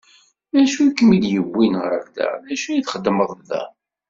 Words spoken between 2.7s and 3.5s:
i txeddmeḍ